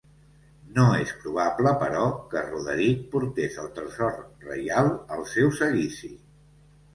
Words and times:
No 0.77 0.85
és 1.01 1.09
probable, 1.25 1.73
però, 1.83 2.07
que 2.31 2.41
Roderic 2.45 3.03
portés 3.11 3.59
el 3.65 3.69
tresor 3.77 4.17
reial 4.47 4.91
al 5.19 5.23
seu 5.35 5.53
seguici. 5.61 6.11